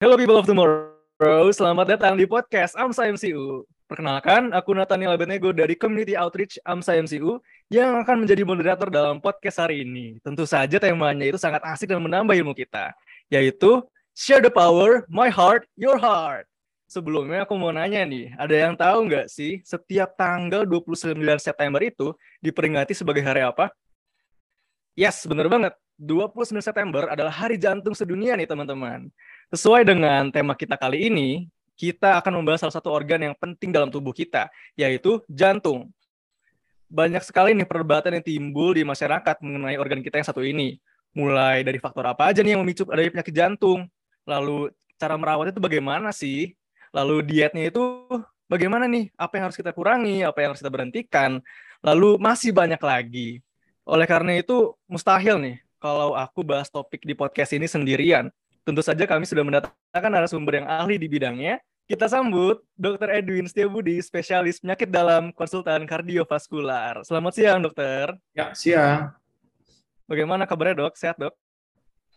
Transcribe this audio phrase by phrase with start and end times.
[0.00, 3.68] Hello people of tomorrow, selamat datang di podcast AMSA MCU.
[3.84, 7.36] Perkenalkan, aku Nathaniel Abednego dari Community Outreach AMSA MCU
[7.68, 10.16] yang akan menjadi moderator dalam podcast hari ini.
[10.24, 12.96] Tentu saja temanya itu sangat asik dan menambah ilmu kita,
[13.28, 13.84] yaitu
[14.16, 16.48] Share the Power, My Heart, Your Heart.
[16.88, 22.16] Sebelumnya aku mau nanya nih, ada yang tahu nggak sih setiap tanggal 29 September itu
[22.40, 23.68] diperingati sebagai hari apa?
[24.96, 25.76] Yes, bener banget.
[26.00, 29.12] 29 September adalah hari jantung sedunia nih teman-teman.
[29.50, 33.90] Sesuai dengan tema kita kali ini, kita akan membahas salah satu organ yang penting dalam
[33.90, 34.46] tubuh kita,
[34.78, 35.90] yaitu jantung.
[36.86, 40.78] Banyak sekali nih perdebatan yang timbul di masyarakat mengenai organ kita yang satu ini.
[41.10, 43.90] Mulai dari faktor apa aja nih yang memicu adanya penyakit jantung,
[44.22, 46.54] lalu cara merawat itu bagaimana sih,
[46.90, 47.82] Lalu dietnya itu
[48.50, 49.14] bagaimana nih?
[49.14, 50.26] Apa yang harus kita kurangi?
[50.26, 51.38] Apa yang harus kita berhentikan?
[51.80, 53.28] Lalu masih banyak lagi.
[53.86, 58.28] Oleh karena itu mustahil nih kalau aku bahas topik di podcast ini sendirian.
[58.70, 61.58] Tentu saja kami sudah mendatangkan narasumber yang ahli di bidangnya.
[61.90, 63.10] Kita sambut Dr.
[63.18, 67.02] Edwin Setiabudi, spesialis penyakit dalam konsultan kardiovaskular.
[67.02, 68.14] Selamat siang, dokter.
[68.30, 69.10] Ya, siang.
[70.06, 70.94] Bagaimana kabarnya, dok?
[70.94, 71.34] Sehat, dok?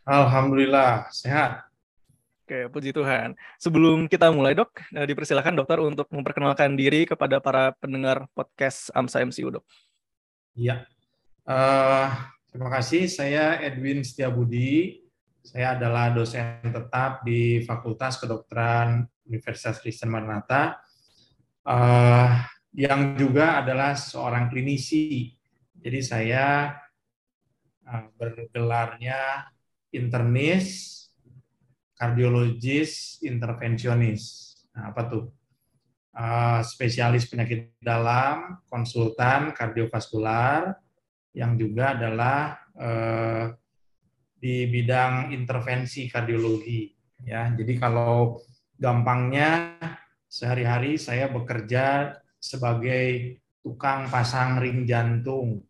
[0.05, 1.65] Alhamdulillah, sehat.
[2.45, 3.33] Oke, puji Tuhan.
[3.57, 9.25] Sebelum kita mulai, Dok, eh, dipersilakan dokter untuk memperkenalkan diri kepada para pendengar podcast AMSA
[9.25, 9.65] MCU, Dok.
[10.53, 10.85] Iya.
[11.49, 12.13] Uh,
[12.53, 13.09] terima kasih.
[13.09, 15.02] Saya Edwin Setiabudi.
[15.43, 20.79] Saya adalah dosen tetap di Fakultas Kedokteran Universitas Kristen Maranatha,
[21.67, 22.31] uh,
[22.71, 25.35] yang juga adalah seorang klinisi.
[25.75, 26.71] Jadi saya
[27.83, 29.51] uh, bergelarnya
[29.91, 30.89] internis
[31.99, 34.55] kardiologis intervensionis.
[34.71, 35.25] Nah, apa tuh?
[36.13, 40.77] Uh, spesialis penyakit dalam, konsultan kardiovaskular,
[41.33, 43.49] yang juga adalah uh,
[44.43, 46.91] di bidang intervensi kardiologi.
[47.23, 48.43] Ya, jadi kalau
[48.75, 49.79] gampangnya
[50.27, 55.63] sehari-hari saya bekerja sebagai tukang pasang ring jantung.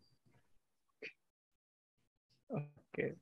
[2.50, 3.14] Oke,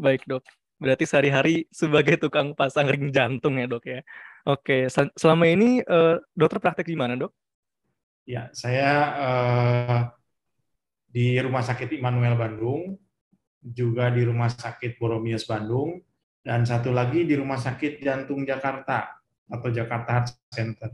[0.00, 0.40] baik dok.
[0.80, 4.00] Berarti sehari-hari sebagai tukang pasang ring jantung ya dok ya.
[4.48, 4.88] Oke,
[5.20, 7.32] selama ini uh, dokter praktek di mana dok?
[8.24, 8.88] Ya, saya
[9.20, 10.00] uh,
[11.12, 12.96] di Rumah Sakit Immanuel Bandung,
[13.64, 16.04] juga di Rumah Sakit Boromius Bandung,
[16.44, 19.16] dan satu lagi di Rumah Sakit Jantung Jakarta
[19.48, 20.92] atau Jakarta Heart Center.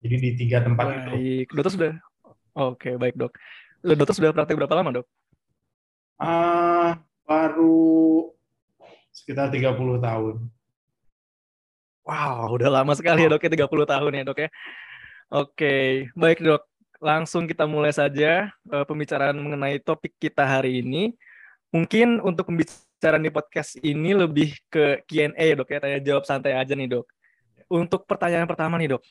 [0.00, 1.00] Jadi di tiga tempat baik.
[1.48, 1.52] itu.
[1.52, 1.92] Dokter sudah.
[2.56, 3.36] Oke, baik dok.
[3.84, 5.06] Dokter sudah praktek berapa lama dok?
[6.16, 6.96] Uh,
[7.28, 8.32] baru
[9.12, 10.36] sekitar 30 tahun.
[12.04, 14.48] Wow, udah lama sekali ya dok ya 30 tahun ya dok ya.
[15.32, 16.64] Oke, baik dok.
[17.00, 21.16] Langsung kita mulai saja uh, pembicaraan mengenai topik kita hari ini.
[21.74, 26.78] Mungkin untuk pembicaraan di podcast ini lebih ke Q&A dok ya, tanya jawab santai aja
[26.78, 27.10] nih dok.
[27.66, 29.02] Untuk pertanyaan pertama nih dok,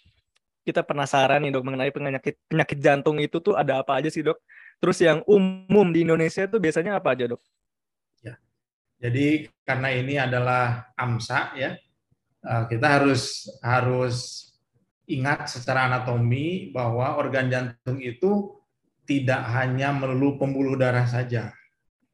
[0.63, 4.39] kita penasaran nih dok mengenai penyakit penyakit jantung itu tuh ada apa aja sih dok?
[4.79, 7.43] Terus yang umum di Indonesia itu biasanya apa aja dok?
[9.03, 11.75] Jadi karena ini adalah AMSA ya,
[12.47, 14.47] eh, kita harus harus
[15.03, 18.55] ingat secara anatomi bahwa organ jantung itu
[19.03, 21.51] tidak hanya melulu pembuluh darah saja.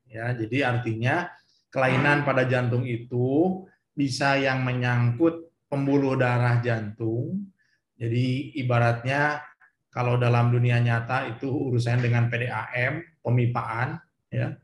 [0.09, 1.29] Ya, jadi artinya
[1.69, 3.61] kelainan pada jantung itu
[3.93, 7.53] bisa yang menyangkut pembuluh darah jantung.
[7.93, 9.45] Jadi ibaratnya
[9.93, 14.01] kalau dalam dunia nyata itu urusan dengan PDAM, pemipaan
[14.33, 14.57] ya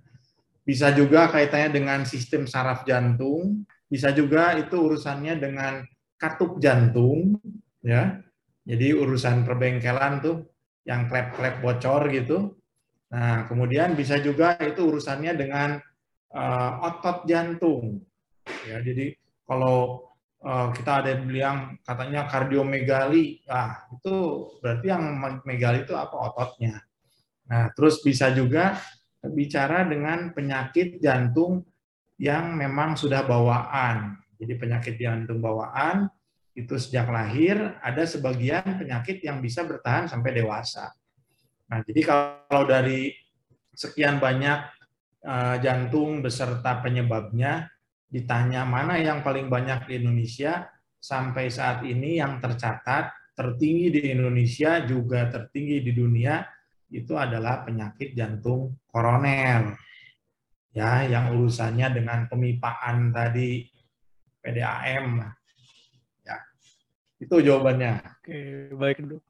[0.65, 5.85] bisa juga kaitannya dengan sistem saraf jantung, bisa juga itu urusannya dengan
[6.17, 7.37] katup jantung,
[7.85, 8.17] ya.
[8.65, 10.49] Jadi urusan perbengkelan tuh
[10.89, 12.57] yang klep-klep bocor gitu.
[13.15, 15.79] Nah, kemudian bisa juga itu urusannya dengan
[16.35, 18.03] uh, otot jantung.
[18.67, 19.15] Ya, jadi
[19.47, 20.11] kalau
[20.43, 24.15] uh, kita ada yang bilang katanya kardiomegali, ah itu
[24.59, 25.15] berarti yang
[25.47, 26.83] megali itu apa ototnya.
[27.47, 28.75] Nah, terus bisa juga
[29.23, 31.63] bicara dengan penyakit jantung
[32.19, 34.19] yang memang sudah bawaan.
[34.35, 36.11] Jadi penyakit jantung bawaan
[36.51, 40.91] itu sejak lahir ada sebagian penyakit yang bisa bertahan sampai dewasa.
[41.65, 43.09] Nah, jadi kalau dari
[43.73, 44.59] sekian banyak
[45.25, 47.67] uh, jantung beserta penyebabnya
[48.05, 50.69] ditanya mana yang paling banyak di Indonesia
[51.01, 56.39] sampai saat ini yang tercatat tertinggi di Indonesia juga tertinggi di dunia
[56.93, 59.75] itu adalah penyakit jantung koroner.
[60.75, 63.63] Ya, yang urusannya dengan pemipaan tadi
[64.43, 65.23] PDAM.
[66.23, 66.37] Ya.
[67.15, 68.03] Itu jawabannya.
[68.19, 68.39] Oke,
[68.75, 69.23] baik, Dok.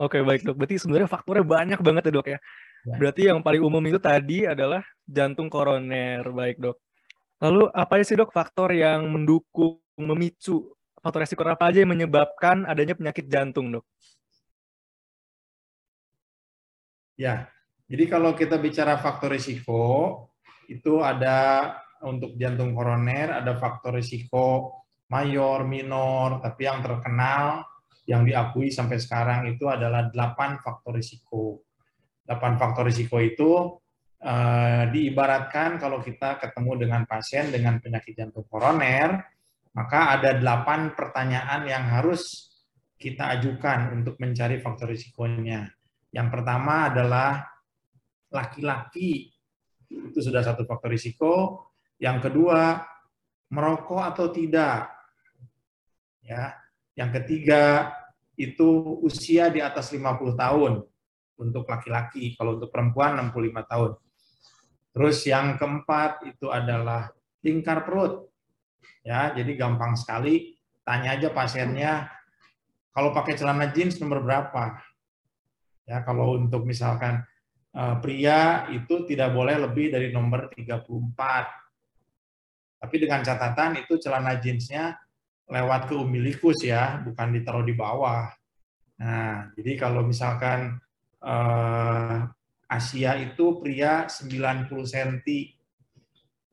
[0.00, 0.56] Oke, baik, Dok.
[0.56, 2.38] Berarti sebenarnya faktornya banyak banget ya, Dok ya.
[2.88, 2.96] ya.
[2.96, 6.76] Berarti yang paling umum itu tadi adalah jantung koroner, baik, Dok.
[7.44, 12.92] Lalu apa sih, Dok, faktor yang mendukung memicu faktor resiko apa aja yang menyebabkan adanya
[12.92, 13.84] penyakit jantung, dok?
[17.16, 17.48] Ya,
[17.88, 20.24] jadi kalau kita bicara faktor risiko,
[20.68, 21.68] itu ada
[22.00, 24.76] untuk jantung koroner, ada faktor risiko
[25.10, 27.66] mayor, minor, tapi yang terkenal,
[28.10, 31.62] yang diakui sampai sekarang itu adalah 8 faktor risiko.
[32.26, 33.78] 8 faktor risiko itu
[34.26, 39.14] uh, diibaratkan kalau kita ketemu dengan pasien dengan penyakit jantung koroner,
[39.78, 42.50] maka ada delapan pertanyaan yang harus
[42.98, 45.70] kita ajukan untuk mencari faktor risikonya.
[46.10, 47.46] Yang pertama adalah
[48.34, 49.30] laki-laki,
[49.86, 51.32] itu sudah satu faktor risiko.
[52.02, 52.82] Yang kedua,
[53.54, 54.90] merokok atau tidak.
[56.26, 56.58] Ya.
[56.98, 57.88] Yang ketiga,
[58.40, 60.80] itu usia di atas 50 tahun
[61.36, 63.90] untuk laki-laki, kalau untuk perempuan 65 tahun.
[64.96, 67.12] Terus yang keempat itu adalah
[67.44, 68.32] lingkar perut.
[69.04, 72.08] Ya, jadi gampang sekali tanya aja pasiennya
[72.92, 74.80] kalau pakai celana jeans nomor berapa.
[75.88, 77.24] Ya, kalau untuk misalkan
[77.76, 80.80] uh, pria itu tidak boleh lebih dari nomor 34.
[82.80, 84.96] Tapi dengan catatan itu celana jeansnya
[85.50, 88.30] lewat ke umbilikus ya, bukan ditaruh di bawah.
[89.02, 90.78] Nah, jadi kalau misalkan
[91.26, 92.30] uh,
[92.70, 95.14] Asia itu pria 90 cm,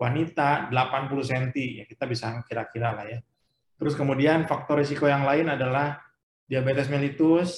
[0.02, 3.20] wanita 80 cm, ya kita bisa kira-kira lah ya.
[3.78, 6.02] Terus kemudian faktor risiko yang lain adalah
[6.50, 7.50] diabetes mellitus,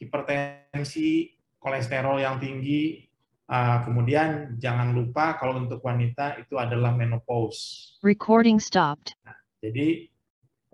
[0.00, 3.04] hipertensi, kolesterol yang tinggi,
[3.52, 7.96] uh, kemudian jangan lupa kalau untuk wanita itu adalah menopause.
[8.00, 9.12] Recording stopped.
[9.28, 10.08] Nah, jadi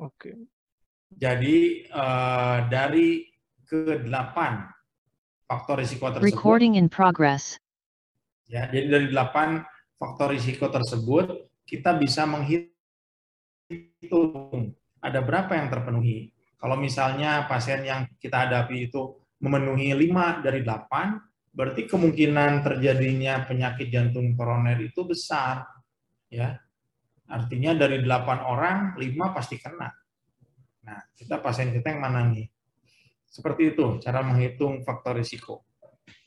[0.01, 0.17] oke.
[0.17, 0.37] Okay.
[1.11, 3.27] Jadi uh, dari
[3.67, 4.37] ke-8
[5.47, 6.31] faktor risiko tersebut.
[6.31, 7.59] Recording in progress.
[8.51, 9.63] Ya, jadi dari 8
[9.99, 12.75] faktor risiko tersebut, kita bisa menghitung
[14.99, 16.35] ada berapa yang terpenuhi.
[16.59, 23.91] Kalau misalnya pasien yang kita hadapi itu memenuhi 5 dari 8, berarti kemungkinan terjadinya penyakit
[23.91, 25.67] jantung koroner itu besar.
[26.31, 26.59] Ya.
[27.31, 29.87] Artinya dari 8 orang, 5 pasti kena.
[30.85, 32.51] Nah, kita pasien kita yang mana nih?
[33.31, 35.63] Seperti itu cara menghitung faktor risiko.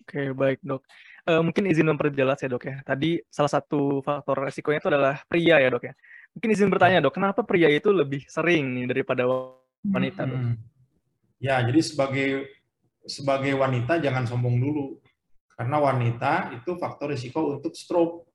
[0.03, 0.83] Oke, baik dok
[1.27, 2.75] uh, mungkin izin memperjelas ya dok ya.
[2.83, 5.94] Tadi salah satu faktor resikonya itu adalah pria ya dok ya.
[6.33, 9.23] Mungkin izin bertanya dok, kenapa pria itu lebih sering nih daripada
[9.85, 10.39] wanita dok?
[10.39, 10.55] Hmm.
[11.44, 12.29] Ya, jadi sebagai
[13.03, 15.00] sebagai wanita jangan sombong dulu.
[15.53, 18.25] Karena wanita itu faktor risiko untuk stroke.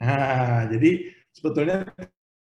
[0.00, 1.88] Nah, jadi sebetulnya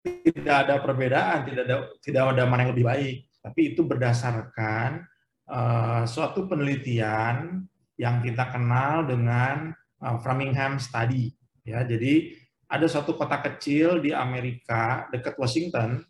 [0.02, 3.16] tidak ada perbedaan, tidak ada tidak ada mana yang lebih baik.
[3.40, 5.06] Tapi itu berdasarkan
[5.48, 7.64] uh, suatu penelitian
[7.96, 9.72] yang kita kenal dengan
[10.04, 11.32] uh, Framingham Study.
[11.64, 12.36] Ya, jadi
[12.70, 16.04] ada suatu kota kecil di Amerika dekat Washington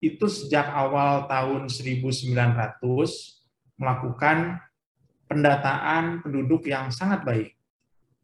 [0.00, 2.24] itu sejak awal tahun 1900
[3.76, 4.58] melakukan
[5.28, 7.52] pendataan penduduk yang sangat baik.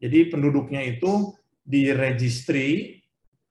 [0.00, 3.00] Jadi penduduknya itu diregistri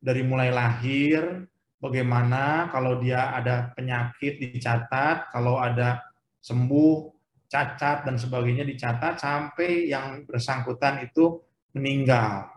[0.06, 1.50] dari mulai lahir,
[1.82, 6.06] bagaimana kalau dia ada penyakit dicatat, kalau ada
[6.46, 7.10] sembuh,
[7.50, 11.42] cacat dan sebagainya dicatat sampai yang bersangkutan itu
[11.74, 12.54] meninggal.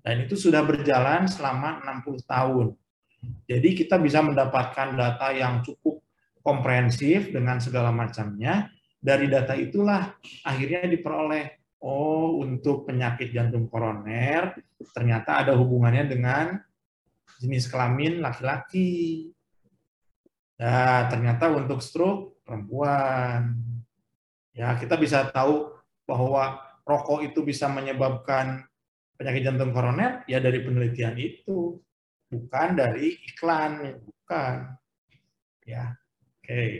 [0.00, 2.66] Dan itu sudah berjalan selama 60 tahun.
[3.44, 6.00] Jadi kita bisa mendapatkan data yang cukup
[6.40, 8.72] komprehensif dengan segala macamnya.
[8.96, 10.14] Dari data itulah
[10.46, 14.56] akhirnya diperoleh, oh untuk penyakit jantung koroner
[14.94, 16.46] ternyata ada hubungannya dengan
[17.40, 19.30] jenis kelamin laki-laki.
[20.56, 23.56] Nah, ternyata untuk stroke perempuan.
[24.56, 25.68] Ya, kita bisa tahu
[26.08, 28.64] bahwa rokok itu bisa menyebabkan
[29.16, 31.80] penyakit jantung koroner ya dari penelitian itu
[32.28, 34.54] bukan dari iklan bukan
[35.64, 36.70] ya oke okay.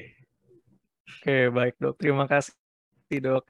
[1.08, 3.44] oke baik dok terima kasih dok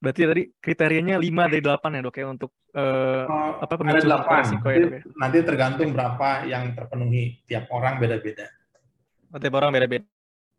[0.00, 3.24] berarti tadi kriterianya 5 dari 8 ya dok ya untuk uh,
[3.60, 8.48] apa pemicu resiko ya dok ya nanti tergantung berapa yang terpenuhi tiap orang beda-beda
[9.30, 10.08] oh, tiap orang beda-beda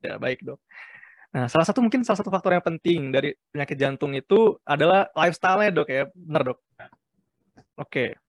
[0.05, 0.61] ya baik dok
[1.31, 5.71] Nah, salah satu mungkin salah satu faktor yang penting dari penyakit jantung itu adalah lifestyle-nya,
[5.71, 6.03] Dok ya.
[6.11, 6.59] Benar, Dok.
[7.79, 8.19] Oke.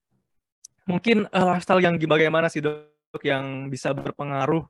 [0.87, 4.63] Mungkin uh, lifestyle yang bagaimana sih, Dok, yang bisa berpengaruh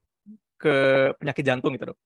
[0.58, 0.76] ke
[1.22, 2.00] penyakit jantung itu, Dok?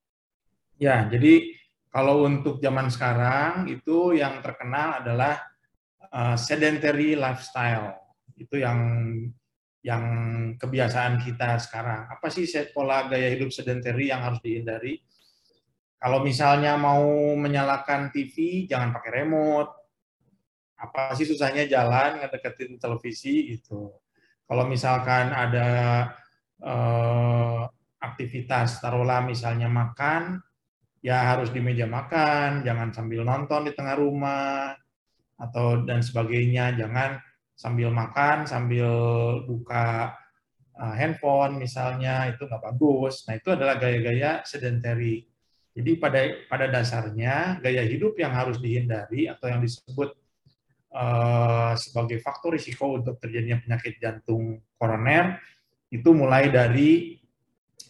[0.84, 1.56] Ya, jadi
[1.88, 5.39] kalau untuk zaman sekarang itu yang terkenal adalah
[6.12, 7.96] uh, sedentary lifestyle.
[8.38, 8.79] Itu yang
[9.82, 10.03] yang
[10.60, 12.12] kebiasaan kita sekarang.
[12.12, 12.44] Apa sih
[12.75, 15.00] pola gaya hidup sedentary yang harus dihindari?
[15.98, 19.72] Kalau misalnya mau menyalakan TV, jangan pakai remote.
[20.77, 23.98] Apa sih susahnya jalan ngedeketin televisi gitu.
[24.46, 25.70] Kalau misalkan ada
[26.62, 27.65] uh,
[27.98, 30.38] aktivitas, taruhlah misalnya makan,
[31.08, 34.76] ya harus di meja makan, jangan sambil nonton di tengah rumah,
[35.40, 37.24] atau dan sebagainya, jangan
[37.56, 38.92] sambil makan, sambil
[39.48, 40.12] buka
[40.76, 43.24] uh, handphone misalnya, itu nggak bagus.
[43.24, 45.24] Nah itu adalah gaya-gaya sedentary.
[45.72, 46.20] Jadi pada
[46.52, 50.12] pada dasarnya gaya hidup yang harus dihindari atau yang disebut
[50.92, 55.38] uh, sebagai faktor risiko untuk terjadinya penyakit jantung koroner
[55.94, 57.16] itu mulai dari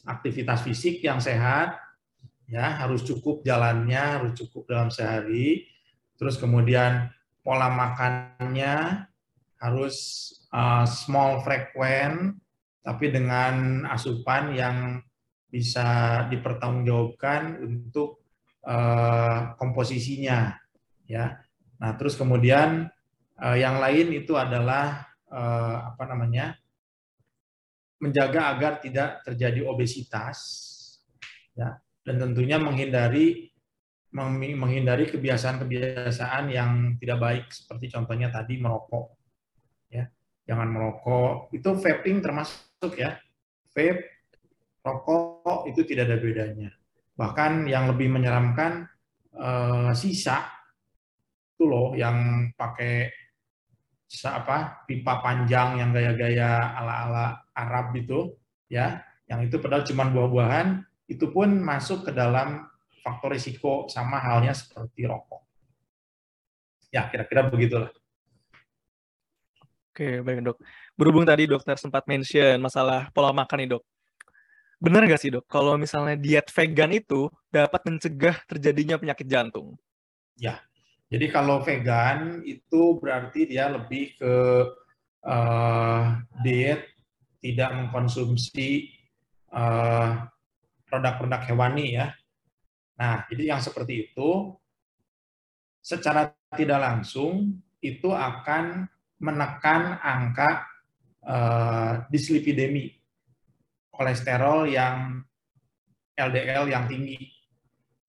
[0.04, 1.87] aktivitas fisik yang sehat,
[2.48, 5.68] ya harus cukup jalannya, harus cukup dalam sehari.
[6.18, 7.12] Terus kemudian
[7.44, 9.06] pola makannya
[9.62, 9.96] harus
[10.52, 12.40] uh, small frequent,
[12.82, 15.04] tapi dengan asupan yang
[15.48, 18.24] bisa dipertanggungjawabkan untuk
[18.68, 20.56] uh, komposisinya,
[21.08, 21.40] ya.
[21.78, 22.90] Nah, terus kemudian
[23.40, 26.58] uh, yang lain itu adalah uh, apa namanya
[27.98, 30.38] menjaga agar tidak terjadi obesitas,
[31.56, 33.52] ya, dan tentunya menghindari
[34.16, 39.14] menghindari kebiasaan-kebiasaan yang tidak baik seperti contohnya tadi merokok,
[39.92, 40.08] ya,
[40.48, 41.52] jangan merokok.
[41.52, 43.20] Itu vaping termasuk ya,
[43.76, 44.24] vape,
[44.80, 46.72] rokok itu tidak ada bedanya.
[47.20, 48.88] Bahkan yang lebih menyeramkan
[49.36, 50.48] eh, sisa
[51.60, 53.12] itu loh yang pakai
[54.24, 58.40] apa pipa panjang yang gaya-gaya ala-ala Arab itu
[58.72, 62.68] ya yang itu padahal cuma buah-buahan itu pun masuk ke dalam
[63.02, 65.42] faktor risiko sama halnya seperti rokok
[66.92, 67.92] ya kira-kira begitulah
[69.98, 70.62] Oke, baik dok.
[70.94, 73.84] Berhubung tadi dokter sempat mention masalah pola makan nih dok.
[74.78, 79.74] Benar nggak sih dok, kalau misalnya diet vegan itu dapat mencegah terjadinya penyakit jantung?
[80.38, 80.62] Ya,
[81.10, 84.34] jadi kalau vegan itu berarti dia lebih ke
[85.26, 86.02] uh,
[86.46, 86.94] diet
[87.42, 88.94] tidak mengkonsumsi
[89.50, 90.37] produk
[90.98, 92.10] produk-produk hewani ya.
[92.98, 94.58] Nah, jadi yang seperti itu
[95.86, 98.90] secara tidak langsung itu akan
[99.22, 100.66] menekan angka
[101.22, 102.98] uh, dislipidemi
[103.94, 105.22] kolesterol yang
[106.18, 107.30] LDL yang tinggi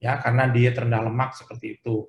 [0.00, 2.09] ya karena diet rendah lemak seperti itu.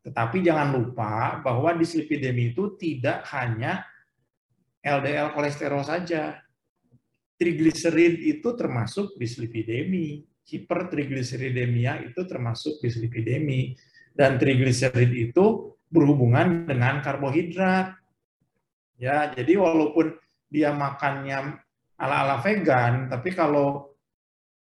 [0.00, 3.84] Tetapi jangan lupa bahwa dislipidemi itu tidak hanya
[4.80, 6.40] LDL kolesterol saja.
[7.40, 10.28] Trigliserid itu termasuk dislipidemi.
[10.44, 13.72] Hipertrigliseridemia itu termasuk dislipidemi.
[14.12, 17.96] Dan trigliserid itu berhubungan dengan karbohidrat.
[19.00, 20.20] Ya, jadi walaupun
[20.52, 21.64] dia makannya
[21.96, 23.96] ala-ala vegan, tapi kalau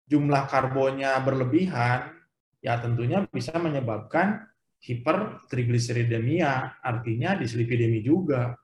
[0.09, 2.09] jumlah karbonnya berlebihan,
[2.57, 4.49] ya tentunya bisa menyebabkan
[4.81, 8.57] hipertrigliseridemia, artinya dislipidemi juga.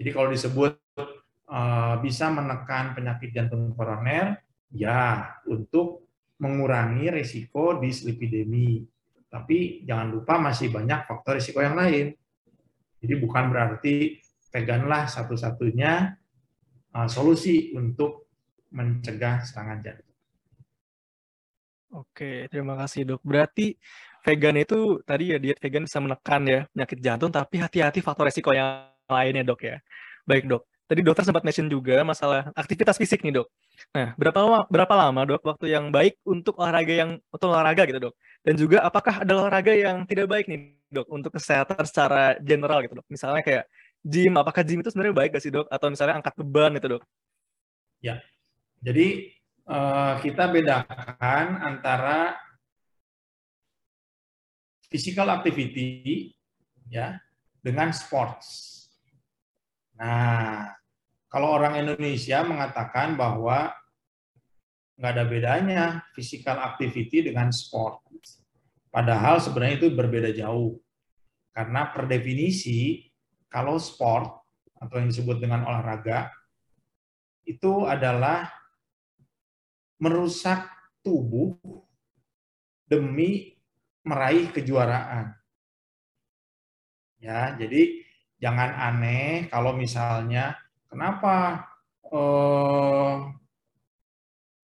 [0.00, 0.83] Jadi kalau disebut
[2.00, 4.40] bisa menekan penyakit jantung koroner,
[4.72, 6.08] ya untuk
[6.40, 8.82] mengurangi risiko dislipidemi.
[9.30, 12.14] Tapi jangan lupa masih banyak faktor risiko yang lain.
[13.02, 14.22] Jadi bukan berarti
[14.54, 16.14] veganlah satu-satunya
[16.94, 18.30] uh, solusi untuk
[18.70, 20.14] mencegah serangan jantung.
[21.94, 23.22] Oke, terima kasih dok.
[23.22, 23.74] Berarti
[24.26, 28.50] vegan itu tadi ya diet vegan bisa menekan ya penyakit jantung, tapi hati-hati faktor resiko
[28.50, 29.78] yang lainnya dok ya.
[30.26, 30.62] Baik dok.
[30.84, 33.48] Tadi dokter sempat mention juga masalah aktivitas fisik nih dok.
[33.96, 38.00] Nah, berapa lama, berapa lama dok waktu yang baik untuk olahraga yang untuk olahraga gitu
[38.10, 38.14] dok?
[38.44, 43.00] Dan juga apakah ada olahraga yang tidak baik nih dok untuk kesehatan secara general gitu
[43.00, 43.06] dok?
[43.08, 43.64] Misalnya kayak
[44.04, 45.66] gym, apakah gym itu sebenarnya baik gak sih dok?
[45.72, 47.02] Atau misalnya angkat beban itu dok?
[48.04, 48.20] Ya,
[48.84, 49.32] jadi
[49.64, 52.36] Eh, kita bedakan antara
[54.92, 56.28] physical activity
[56.92, 57.16] ya
[57.64, 58.73] dengan sports.
[59.98, 60.74] Nah,
[61.30, 63.74] kalau orang Indonesia mengatakan bahwa
[64.94, 65.84] nggak ada bedanya
[66.14, 68.02] physical activity dengan sport.
[68.94, 70.78] Padahal sebenarnya itu berbeda jauh.
[71.50, 73.02] Karena per definisi,
[73.50, 74.30] kalau sport
[74.78, 76.30] atau yang disebut dengan olahraga,
[77.42, 78.50] itu adalah
[79.98, 80.70] merusak
[81.02, 81.58] tubuh
[82.86, 83.54] demi
[84.06, 85.34] meraih kejuaraan.
[87.18, 88.03] Ya, jadi
[88.38, 90.58] jangan aneh kalau misalnya
[90.90, 91.66] kenapa
[92.08, 93.14] eh,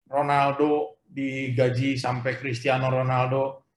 [0.08, 3.68] Ronaldo digaji sampai Cristiano Ronaldo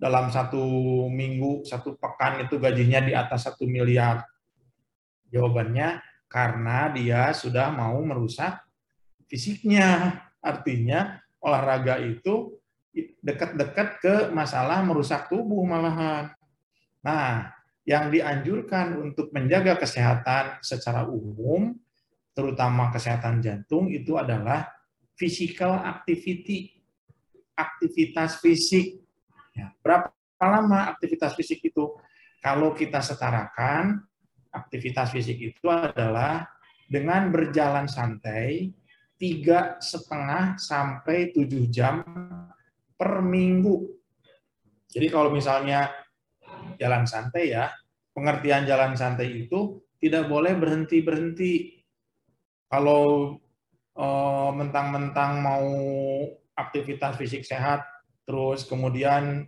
[0.00, 0.64] dalam satu
[1.12, 4.24] minggu, satu pekan itu gajinya di atas satu miliar.
[5.28, 8.64] Jawabannya karena dia sudah mau merusak
[9.28, 10.22] fisiknya.
[10.40, 12.56] Artinya olahraga itu
[13.20, 16.32] dekat-dekat ke masalah merusak tubuh malahan.
[17.04, 17.52] Nah,
[17.90, 21.74] yang dianjurkan untuk menjaga kesehatan secara umum,
[22.30, 24.70] terutama kesehatan jantung, itu adalah
[25.18, 26.70] physical activity,
[27.58, 28.94] aktivitas fisik.
[29.58, 31.98] Ya, berapa lama aktivitas fisik itu?
[32.38, 34.06] Kalau kita setarakan,
[34.54, 36.46] aktivitas fisik itu adalah
[36.86, 38.70] dengan berjalan santai
[39.18, 42.06] tiga setengah sampai tujuh jam
[42.94, 43.98] per minggu.
[44.86, 45.90] Jadi kalau misalnya
[46.78, 47.68] jalan santai ya,
[48.14, 51.54] pengertian jalan santai itu tidak boleh berhenti berhenti.
[52.70, 53.36] Kalau
[53.94, 55.68] eh, mentang-mentang mau
[56.56, 57.84] aktivitas fisik sehat,
[58.24, 59.44] terus kemudian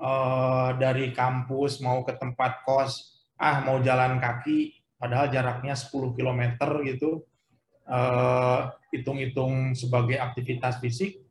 [0.00, 6.42] eh, dari kampus mau ke tempat kos, ah mau jalan kaki, padahal jaraknya 10 km
[6.82, 7.22] gitu,
[7.86, 11.22] eh, hitung-hitung sebagai aktivitas fisik,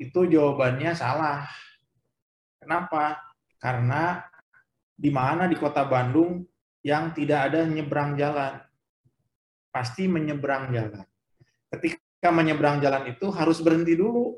[0.00, 1.46] itu jawabannya salah.
[2.58, 3.18] Kenapa?
[3.58, 4.31] Karena
[4.94, 6.44] di mana di kota Bandung
[6.84, 8.60] yang tidak ada nyebrang jalan?
[9.72, 11.06] Pasti menyeberang jalan.
[11.72, 14.36] Ketika menyeberang jalan itu harus berhenti dulu.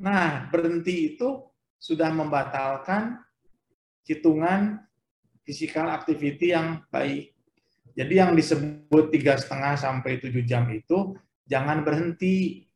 [0.00, 1.46] Nah, berhenti itu
[1.80, 3.22] sudah membatalkan
[4.04, 4.82] hitungan
[5.46, 7.32] physical activity yang baik.
[7.94, 11.14] Jadi yang disebut tiga setengah sampai tujuh jam itu
[11.46, 12.66] jangan berhenti.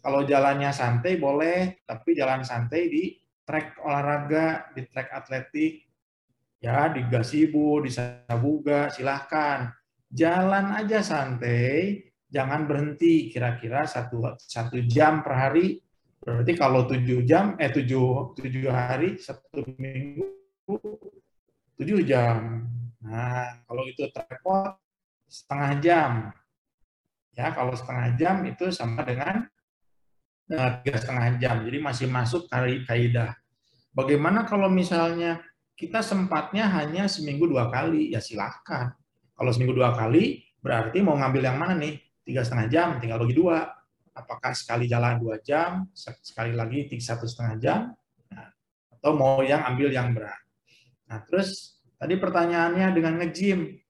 [0.00, 5.89] Kalau jalannya santai boleh, tapi jalan santai di trek olahraga, di trek atletik,
[6.60, 9.72] ya di gasibu, di sabuga, silahkan.
[10.12, 13.32] Jalan aja santai, jangan berhenti.
[13.32, 15.80] Kira-kira satu, satu jam per hari,
[16.20, 20.28] berarti kalau tujuh jam, eh tujuh, tujuh hari, satu minggu,
[21.80, 22.68] tujuh jam.
[23.00, 24.76] Nah, kalau itu tripod,
[25.24, 26.12] setengah jam.
[27.32, 29.48] Ya, kalau setengah jam itu sama dengan
[30.52, 31.56] eh, tiga setengah jam.
[31.64, 33.32] Jadi masih masuk kaidah.
[33.96, 35.40] Bagaimana kalau misalnya
[35.80, 38.12] kita sempatnya hanya seminggu dua kali?
[38.12, 38.92] Ya silahkan.
[39.32, 41.96] Kalau seminggu dua kali, berarti mau ngambil yang mana nih?
[42.20, 43.64] Tiga setengah jam, tinggal bagi dua.
[44.12, 47.80] Apakah sekali jalan dua jam, sekali lagi tiga satu setengah jam,
[48.28, 48.52] nah,
[48.92, 50.36] atau mau yang ambil yang berat.
[51.08, 53.80] Nah, terus tadi pertanyaannya dengan nge-gym.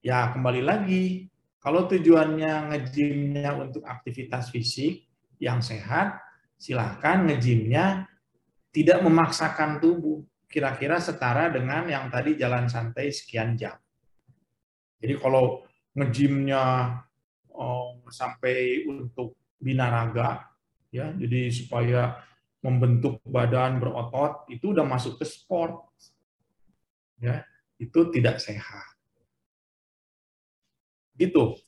[0.00, 1.28] Ya, kembali lagi,
[1.60, 5.04] kalau tujuannya nge-gymnya untuk aktivitas fisik
[5.36, 6.16] yang sehat,
[6.56, 8.08] silahkan nge-gymnya
[8.72, 10.24] tidak memaksakan tubuh.
[10.54, 13.74] Kira-kira setara dengan yang tadi jalan santai sekian jam.
[15.02, 15.66] Jadi kalau
[15.98, 16.94] nge-gymnya
[17.50, 20.46] oh, sampai untuk binaraga,
[20.94, 22.22] ya, jadi supaya
[22.62, 25.90] membentuk badan berotot, itu udah masuk ke sport.
[27.18, 27.42] Ya,
[27.82, 28.94] itu tidak sehat.
[31.18, 31.58] Gitu.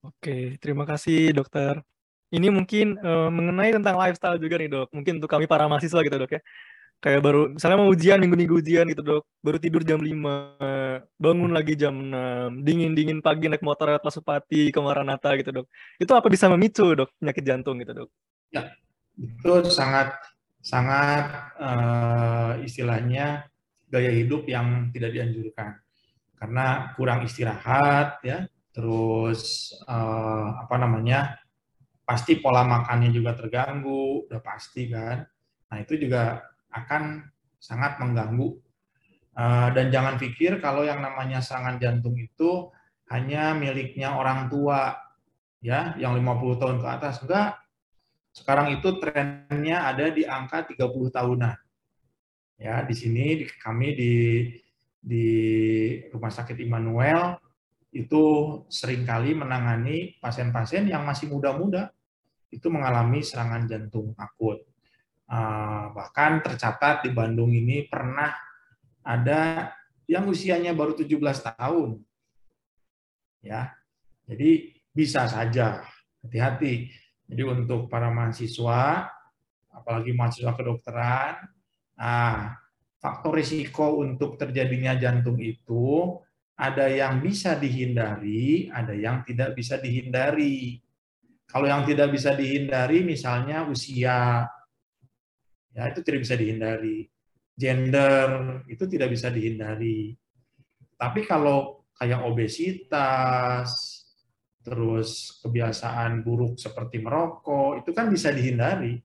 [0.00, 1.84] Oke, terima kasih dokter.
[2.32, 4.88] Ini mungkin uh, mengenai tentang lifestyle juga nih dok.
[4.96, 6.42] Mungkin untuk kami para mahasiswa gitu dok ya.
[7.04, 9.22] Kayak baru, misalnya mau ujian, minggu-minggu ujian gitu dok.
[9.44, 14.80] Baru tidur jam 5, bangun lagi jam 6, dingin-dingin pagi naik motor lewat Pasupati ke
[14.80, 15.66] Maranatha gitu dok.
[16.00, 18.08] Itu apa bisa memicu dok penyakit jantung gitu dok?
[18.48, 18.72] Ya,
[19.20, 20.16] itu sangat
[20.64, 23.52] sangat uh, istilahnya
[23.92, 25.76] gaya hidup yang tidak dianjurkan
[26.40, 31.36] karena kurang istirahat ya terus uh, apa namanya
[32.02, 35.22] pasti pola makannya juga terganggu udah pasti kan
[35.68, 36.42] nah itu juga
[36.74, 37.22] akan
[37.62, 38.58] sangat mengganggu.
[39.34, 42.70] Uh, dan jangan pikir kalau yang namanya serangan jantung itu
[43.10, 44.94] hanya miliknya orang tua
[45.58, 47.14] ya yang 50 tahun ke atas.
[47.24, 47.58] Enggak.
[48.34, 51.56] Sekarang itu trennya ada di angka 30 tahunan.
[52.58, 54.12] Ya di sini di, kami di
[55.04, 55.26] di
[56.10, 57.38] Rumah Sakit Immanuel
[57.94, 58.22] itu
[58.66, 61.94] sering kali menangani pasien-pasien yang masih muda-muda
[62.50, 64.66] itu mengalami serangan jantung akut.
[65.24, 68.32] Ah, bahkan tercatat di Bandung ini pernah
[69.00, 69.72] ada
[70.04, 72.00] yang usianya baru 17 tahun.
[73.40, 73.72] Ya.
[74.28, 75.84] Jadi bisa saja.
[76.24, 76.88] Hati-hati.
[77.28, 79.08] Jadi untuk para mahasiswa
[79.74, 81.34] apalagi mahasiswa kedokteran,
[81.98, 82.56] nah,
[83.02, 86.16] faktor risiko untuk terjadinya jantung itu
[86.54, 90.78] ada yang bisa dihindari, ada yang tidak bisa dihindari.
[91.44, 94.46] Kalau yang tidak bisa dihindari, misalnya usia,
[95.74, 97.10] ya itu tidak bisa dihindari.
[97.54, 100.14] Gender, itu tidak bisa dihindari.
[100.98, 103.70] Tapi kalau kayak obesitas,
[104.64, 108.98] terus kebiasaan buruk seperti merokok, itu kan bisa dihindari.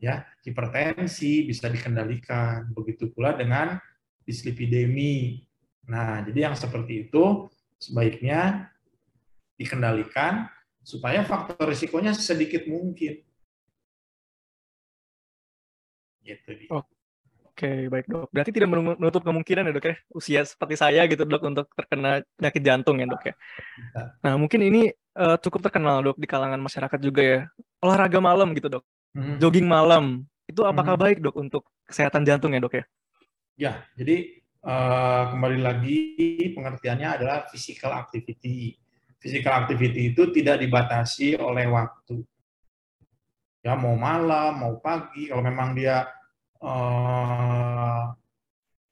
[0.00, 2.72] Ya, hipertensi bisa dikendalikan.
[2.72, 3.76] Begitu pula dengan
[4.24, 5.44] dislipidemi,
[5.90, 7.50] Nah, jadi yang seperti itu
[7.82, 8.70] sebaiknya
[9.58, 10.46] dikendalikan
[10.86, 13.26] supaya faktor risikonya sedikit mungkin.
[16.20, 16.68] Gitu.
[16.70, 17.00] Oke,
[17.60, 18.32] Oke, baik dok.
[18.32, 22.62] Berarti tidak menutup kemungkinan ya dok ya, usia seperti saya gitu dok untuk terkena penyakit
[22.64, 23.34] jantung ya dok ya.
[24.24, 27.40] Nah mungkin ini uh, cukup terkenal dok di kalangan masyarakat juga ya.
[27.84, 29.36] Olahraga malam gitu dok, hmm.
[29.44, 31.04] jogging malam, itu apakah hmm.
[31.04, 32.84] baik dok untuk kesehatan jantung ya dok ya?
[33.60, 36.00] Ya, jadi uh, kembali lagi
[36.56, 38.80] pengertiannya adalah physical activity.
[39.20, 42.24] Physical activity itu tidak dibatasi oleh waktu.
[43.60, 46.08] Ya mau malam, mau pagi, kalau memang dia
[46.64, 48.08] uh,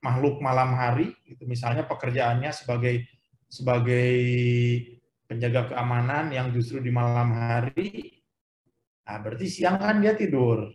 [0.05, 3.09] makhluk malam hari itu misalnya pekerjaannya sebagai
[3.49, 4.13] sebagai
[5.25, 8.21] penjaga keamanan yang justru di malam hari
[9.09, 10.69] nah berarti siang kan dia tidur.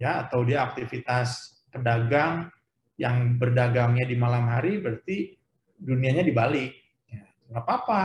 [0.00, 2.48] Ya atau dia aktivitas pedagang
[2.96, 5.36] yang berdagangnya di malam hari berarti
[5.76, 6.72] dunianya dibalik.
[7.12, 8.02] Ya, nggak apa-apa.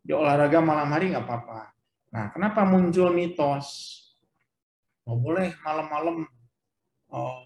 [0.00, 1.60] Dia olahraga malam hari nggak apa-apa.
[2.08, 4.00] Nah kenapa muncul mitos
[5.08, 6.26] oh boleh malam-malam
[7.10, 7.42] oh,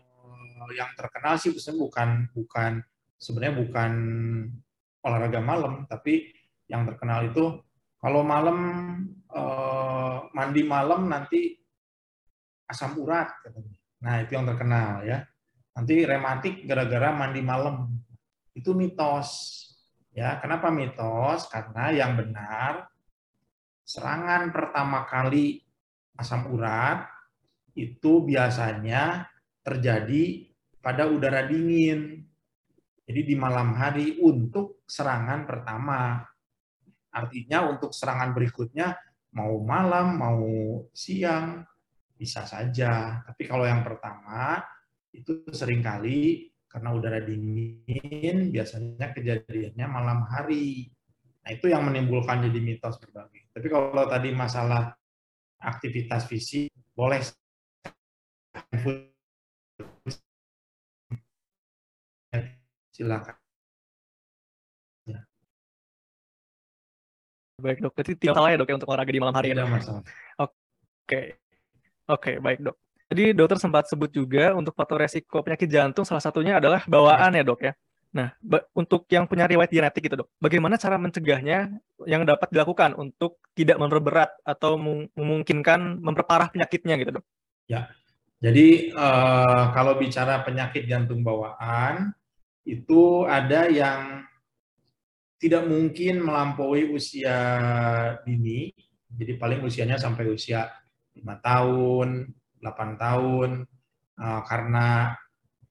[0.74, 2.72] yang terkenal sih sebenarnya bukan bukan
[3.16, 3.92] sebenarnya bukan
[5.06, 6.34] olahraga malam, tapi
[6.66, 7.62] yang terkenal itu
[8.02, 8.58] kalau malam
[9.30, 11.54] eh, mandi malam nanti
[12.66, 13.78] asam urat katanya.
[14.02, 15.22] Nah, itu yang terkenal ya.
[15.76, 17.94] Nanti rematik gara-gara mandi malam.
[18.52, 19.62] Itu mitos.
[20.10, 21.46] Ya, kenapa mitos?
[21.52, 22.88] Karena yang benar
[23.86, 25.62] serangan pertama kali
[26.18, 27.06] asam urat
[27.76, 29.28] itu biasanya
[29.60, 30.48] terjadi
[30.80, 32.24] pada udara dingin.
[33.06, 36.24] Jadi di malam hari untuk serangan pertama.
[37.12, 38.96] Artinya untuk serangan berikutnya
[39.36, 40.42] mau malam, mau
[40.90, 41.62] siang,
[42.16, 43.22] bisa saja.
[43.22, 44.64] Tapi kalau yang pertama
[45.12, 50.90] itu sering kali karena udara dingin biasanya kejadiannya malam hari.
[51.46, 53.54] Nah, itu yang menimbulkan jadi mitos berbagai.
[53.54, 54.92] Tapi kalau tadi masalah
[55.62, 57.22] aktivitas fisik boleh
[62.96, 63.36] Silakan.
[65.04, 65.20] Ya.
[67.60, 69.52] Baik dok, jadi tidak salah ya dok ya untuk olahraga di malam hari.
[69.52, 70.00] Tidak masalah.
[70.40, 71.36] Oke,
[72.08, 72.76] oke baik dok.
[73.12, 77.44] Jadi dokter sempat sebut juga untuk faktor resiko penyakit jantung salah satunya adalah bawaan ya
[77.44, 77.76] dok ya.
[78.16, 78.32] Nah,
[78.72, 81.68] untuk yang punya riwayat genetik gitu dok, bagaimana cara mencegahnya
[82.08, 84.80] yang dapat dilakukan untuk tidak memperberat atau
[85.12, 87.24] memungkinkan memperparah penyakitnya gitu dok?
[87.68, 87.92] Ya,
[88.36, 92.12] jadi uh, kalau bicara penyakit jantung bawaan,
[92.68, 94.26] itu ada yang
[95.40, 97.38] tidak mungkin melampaui usia
[98.28, 98.72] dini,
[99.08, 100.68] jadi paling usianya sampai usia
[101.16, 102.28] lima tahun,
[102.60, 103.64] 8 tahun,
[104.20, 105.16] uh, karena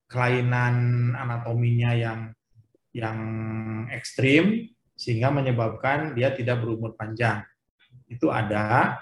[0.10, 0.75] kelainan
[1.17, 2.19] anatominya yang
[2.95, 3.19] yang
[3.91, 7.43] ekstrim sehingga menyebabkan dia tidak berumur panjang.
[8.08, 8.95] Itu ada,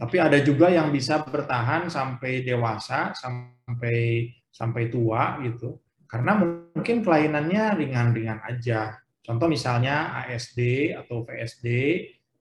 [0.00, 5.76] tapi ada juga yang bisa bertahan sampai dewasa, sampai sampai tua gitu.
[6.08, 8.96] Karena mungkin kelainannya ringan-ringan aja.
[9.20, 11.66] Contoh misalnya ASD atau VSD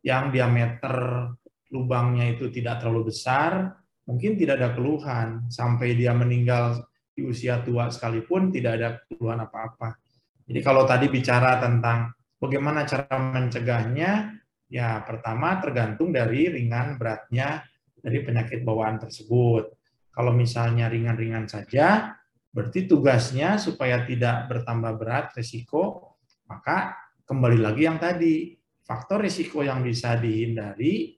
[0.07, 1.27] yang diameter
[1.75, 3.75] lubangnya itu tidak terlalu besar,
[4.07, 5.51] mungkin tidak ada keluhan.
[5.51, 6.79] Sampai dia meninggal
[7.11, 9.99] di usia tua sekalipun tidak ada keluhan apa-apa.
[10.47, 14.38] Jadi kalau tadi bicara tentang bagaimana cara mencegahnya,
[14.69, 17.65] ya pertama tergantung dari ringan beratnya
[17.99, 19.75] dari penyakit bawaan tersebut.
[20.13, 26.17] Kalau misalnya ringan-ringan saja, Berarti tugasnya supaya tidak bertambah berat risiko,
[26.49, 26.97] maka
[27.29, 31.13] kembali lagi yang tadi, faktor risiko yang bisa dihindari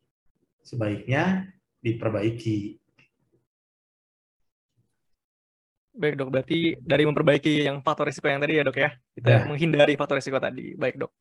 [0.60, 1.48] sebaiknya
[1.80, 2.84] diperbaiki.
[5.92, 9.40] Baik dok, berarti dari memperbaiki yang faktor risiko yang tadi ya dok ya, kita ya.
[9.48, 10.76] menghindari faktor risiko tadi.
[10.76, 11.12] Baik dok.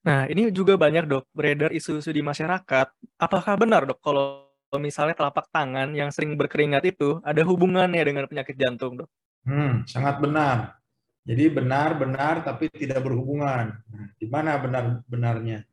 [0.00, 2.88] Nah ini juga banyak dok beredar isu-isu di masyarakat.
[3.20, 4.48] Apakah benar dok kalau
[4.80, 9.08] misalnya telapak tangan yang sering berkeringat itu ada hubungannya dengan penyakit jantung dok?
[9.44, 10.80] Hmm, sangat benar.
[11.24, 13.76] Jadi benar-benar tapi tidak berhubungan.
[13.76, 15.68] Nah, di mana benar-benarnya?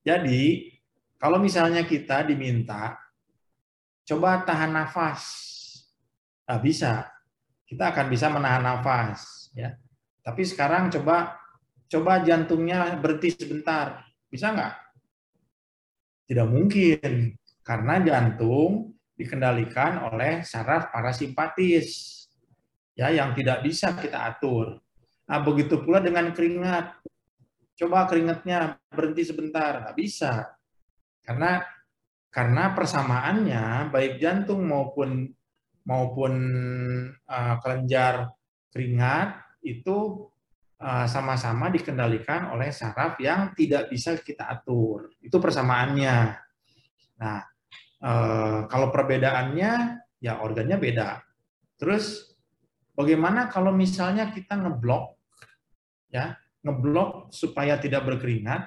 [0.00, 0.72] Jadi
[1.20, 2.98] kalau misalnya kita diminta
[4.02, 5.22] coba tahan nafas,
[6.48, 7.06] nah, bisa.
[7.68, 9.72] Kita akan bisa menahan nafas, ya.
[10.20, 11.41] Tapi sekarang coba
[11.92, 14.00] coba jantungnya berhenti sebentar,
[14.32, 14.74] bisa nggak?
[16.24, 22.08] Tidak mungkin, karena jantung dikendalikan oleh saraf parasimpatis
[22.96, 24.80] ya yang tidak bisa kita atur.
[25.28, 26.96] Nah, begitu pula dengan keringat.
[27.76, 30.48] Coba keringatnya berhenti sebentar, nggak bisa.
[31.20, 31.60] Karena
[32.32, 35.28] karena persamaannya baik jantung maupun
[35.84, 36.32] maupun
[37.28, 38.32] uh, kelenjar
[38.72, 40.31] keringat itu
[41.06, 45.14] sama-sama dikendalikan oleh saraf yang tidak bisa kita atur.
[45.22, 46.16] Itu persamaannya.
[47.22, 47.38] Nah,
[48.02, 49.72] uh, kalau perbedaannya
[50.18, 51.22] ya organnya beda.
[51.78, 52.34] Terus
[52.98, 55.18] bagaimana kalau misalnya kita ngeblok,
[56.10, 56.34] ya,
[56.66, 58.66] ngeblok supaya tidak berkeringat,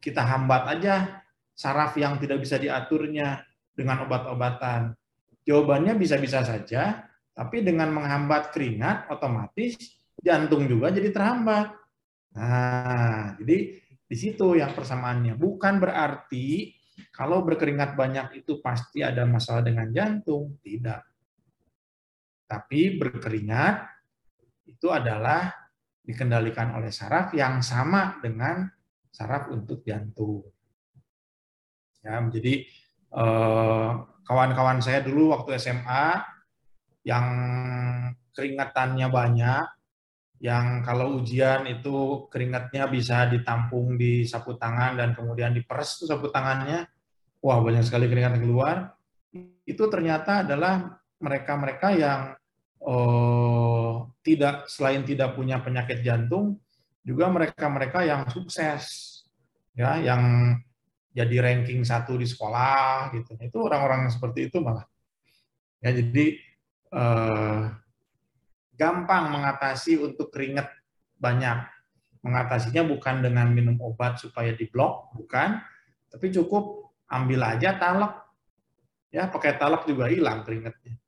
[0.00, 3.44] kita hambat aja saraf yang tidak bisa diaturnya
[3.76, 4.96] dengan obat-obatan.
[5.44, 11.72] Jawabannya bisa-bisa saja, tapi dengan menghambat keringat, otomatis jantung juga jadi terhambat.
[12.36, 15.36] Nah, jadi di situ yang persamaannya.
[15.40, 16.76] Bukan berarti
[17.12, 20.60] kalau berkeringat banyak itu pasti ada masalah dengan jantung.
[20.60, 21.00] Tidak.
[22.44, 23.88] Tapi berkeringat
[24.68, 25.48] itu adalah
[26.02, 28.68] dikendalikan oleh saraf yang sama dengan
[29.08, 30.44] saraf untuk jantung.
[32.02, 32.66] Ya, jadi
[33.14, 33.90] eh,
[34.26, 36.20] kawan-kawan saya dulu waktu SMA
[37.06, 37.26] yang
[38.34, 39.64] keringatannya banyak,
[40.42, 46.34] yang kalau ujian itu keringatnya bisa ditampung di sapu tangan dan kemudian diperes tuh sapu
[46.34, 46.82] tangannya,
[47.38, 48.90] wah banyak sekali keringat keluar.
[49.62, 52.20] Itu ternyata adalah mereka-mereka yang
[52.82, 56.58] oh, tidak selain tidak punya penyakit jantung,
[57.06, 58.82] juga mereka-mereka yang sukses,
[59.78, 60.58] ya, yang
[61.14, 63.38] jadi ranking satu di sekolah gitu.
[63.38, 64.90] Itu orang-orang yang seperti itu malah.
[65.78, 66.34] Ya, jadi
[66.90, 67.62] eh,
[68.82, 70.66] gampang mengatasi untuk keringat
[71.22, 71.70] banyak.
[72.26, 75.62] Mengatasinya bukan dengan minum obat supaya diblok, bukan,
[76.10, 78.26] tapi cukup ambil aja talak.
[79.14, 80.98] Ya, pakai talak juga hilang keringatnya.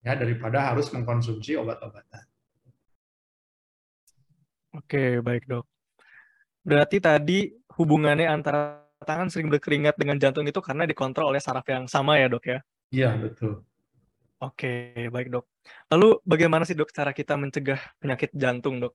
[0.00, 2.24] Ya, daripada harus mengkonsumsi obat-obatan.
[4.76, 5.64] Oke, baik, Dok.
[6.64, 11.88] Berarti tadi hubungannya antara tangan sering berkeringat dengan jantung itu karena dikontrol oleh saraf yang
[11.88, 12.58] sama ya, Dok ya?
[12.92, 13.66] Iya, betul.
[14.36, 15.48] Oke, baik dok.
[15.92, 18.94] Lalu bagaimana sih dok cara kita mencegah penyakit jantung dok?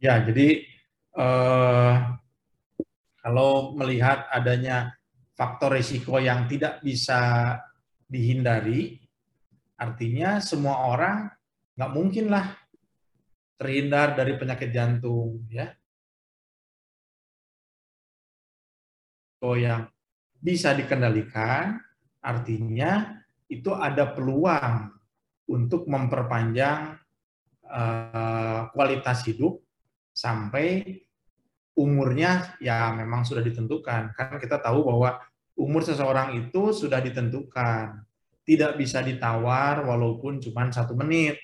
[0.00, 0.64] Ya, jadi
[1.16, 1.94] eh,
[3.20, 4.96] kalau melihat adanya
[5.36, 7.52] faktor risiko yang tidak bisa
[8.08, 9.00] dihindari,
[9.76, 11.28] artinya semua orang
[11.76, 12.56] nggak mungkin lah
[13.60, 15.72] terhindar dari penyakit jantung, ya.
[19.46, 19.86] yang
[20.42, 21.78] bisa dikendalikan,
[22.18, 24.95] artinya itu ada peluang
[25.46, 26.98] untuk memperpanjang
[27.66, 29.62] uh, kualitas hidup
[30.10, 31.00] sampai
[31.76, 34.14] umurnya ya memang sudah ditentukan.
[34.14, 35.22] Karena kita tahu bahwa
[35.58, 38.02] umur seseorang itu sudah ditentukan.
[38.46, 41.34] Tidak bisa ditawar walaupun cuma satu menit.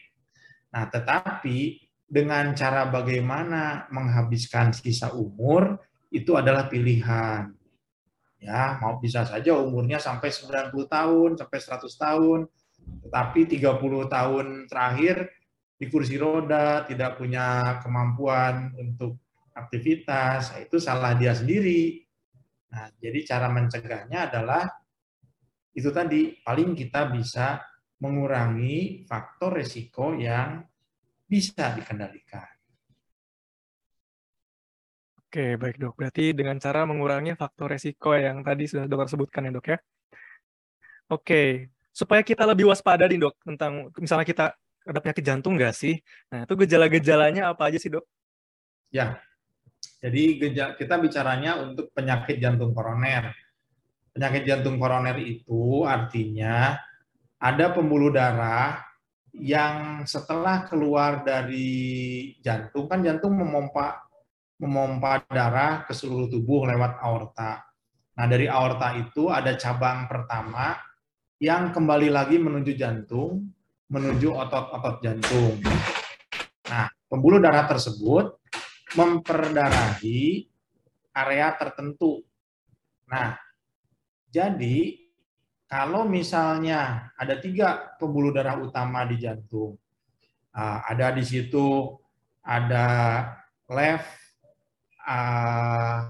[0.71, 5.83] Nah, tetapi dengan cara bagaimana menghabiskan sisa umur,
[6.15, 7.51] itu adalah pilihan
[8.43, 12.38] ya mau bisa saja umurnya sampai 90 tahun sampai 100 tahun
[13.03, 15.29] tetapi 30 tahun terakhir
[15.77, 19.18] di kursi roda tidak punya kemampuan untuk
[19.53, 22.07] aktivitas itu salah dia sendiri
[22.73, 24.64] nah jadi cara mencegahnya adalah
[25.77, 27.61] itu tadi paling kita bisa
[28.01, 30.64] mengurangi faktor resiko yang
[31.27, 32.53] bisa dikendalikan
[35.33, 35.97] Oke, baik dok.
[35.97, 39.79] Berarti dengan cara mengurangi faktor resiko yang tadi sudah dokter sebutkan ya dok ya.
[41.09, 44.44] Oke, supaya kita lebih waspada nih dok tentang misalnya kita
[44.83, 46.00] ada penyakit jantung nggak sih?
[46.33, 48.02] Nah itu gejala-gejalanya apa aja sih dok?
[48.92, 49.20] Ya,
[50.02, 50.37] jadi
[50.76, 53.31] kita bicaranya untuk penyakit jantung koroner.
[54.12, 56.76] Penyakit jantung koroner itu artinya
[57.38, 58.83] ada pembuluh darah
[59.33, 64.05] yang setelah keluar dari jantung, kan jantung memompa
[64.61, 67.64] memompa darah ke seluruh tubuh lewat aorta.
[68.12, 70.76] Nah, dari aorta itu ada cabang pertama
[71.42, 73.50] yang kembali lagi menuju jantung,
[73.90, 75.59] menuju otot-otot jantung.
[76.70, 78.38] Nah, pembuluh darah tersebut
[78.94, 80.46] memperdarahi
[81.11, 82.22] area tertentu.
[83.11, 83.35] Nah,
[84.31, 85.02] jadi
[85.66, 89.74] kalau misalnya ada tiga pembuluh darah utama di jantung,
[90.55, 91.90] ah, ada di situ
[92.46, 92.87] ada
[93.66, 94.14] left
[95.11, 96.07] uh,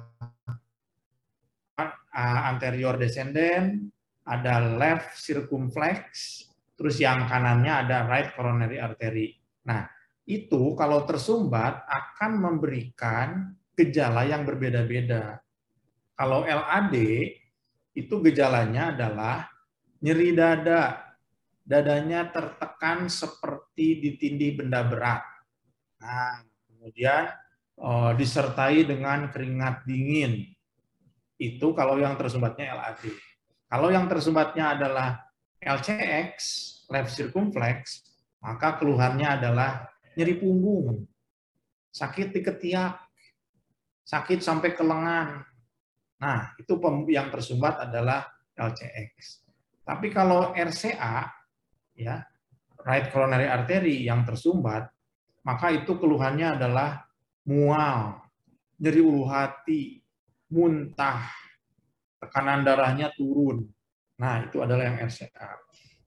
[2.53, 3.92] anterior descendant,
[4.23, 6.01] ada left circumflex,
[6.79, 9.39] terus yang kanannya ada right coronary artery.
[9.67, 9.87] Nah,
[10.27, 15.43] itu kalau tersumbat akan memberikan gejala yang berbeda-beda.
[16.15, 16.95] Kalau LAD
[17.93, 19.51] itu gejalanya adalah
[19.99, 21.13] nyeri dada,
[21.67, 25.23] dadanya tertekan seperti ditindih benda berat.
[25.99, 27.31] Nah, kemudian
[27.79, 30.47] uh, disertai dengan keringat dingin.
[31.39, 33.32] Itu kalau yang tersumbatnya LAD.
[33.73, 35.17] Kalau yang tersumbatnya adalah
[35.57, 36.37] LCX,
[36.93, 38.05] left circumflex,
[38.45, 41.09] maka keluhannya adalah nyeri punggung,
[41.89, 43.01] sakit di ketiak,
[44.05, 45.41] sakit sampai ke lengan.
[46.21, 46.77] Nah, itu
[47.09, 49.41] yang tersumbat adalah LCX.
[49.89, 51.33] Tapi kalau RCA,
[51.97, 52.21] ya
[52.85, 54.93] right coronary artery yang tersumbat,
[55.49, 57.09] maka itu keluhannya adalah
[57.49, 58.21] mual,
[58.77, 59.97] nyeri ulu hati,
[60.53, 61.42] muntah,
[62.23, 63.67] tekanan darahnya turun.
[64.23, 65.59] Nah, itu adalah yang RCA.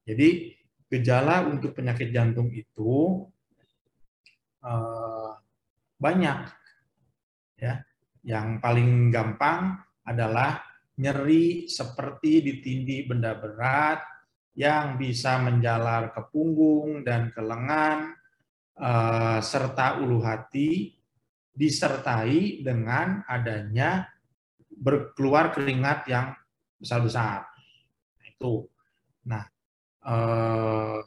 [0.08, 0.56] Jadi,
[0.88, 3.28] gejala untuk penyakit jantung itu
[4.64, 5.32] eh,
[6.00, 6.40] banyak.
[7.60, 7.84] Ya,
[8.24, 10.64] yang paling gampang adalah
[10.96, 14.00] nyeri seperti ditindih benda berat
[14.56, 18.16] yang bisa menjalar ke punggung dan ke lengan
[18.80, 20.96] eh, serta ulu hati
[21.56, 24.15] disertai dengan adanya
[24.76, 26.36] berkeluar keringat yang
[26.78, 27.48] besar-besar.
[28.20, 28.54] Nah, itu.
[29.26, 29.44] Nah,
[30.06, 31.00] eh,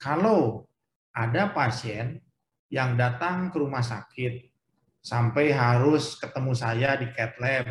[0.00, 0.64] kalau
[1.12, 2.20] ada pasien
[2.68, 4.52] yang datang ke rumah sakit
[5.00, 7.70] sampai harus ketemu saya di cat lab,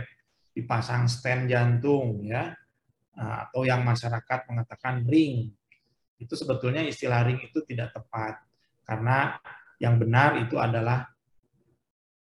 [0.56, 2.56] dipasang stand jantung ya,
[3.16, 5.52] atau yang masyarakat mengatakan ring.
[6.16, 8.40] Itu sebetulnya istilah ring itu tidak tepat
[8.86, 9.36] karena
[9.82, 11.10] yang benar itu adalah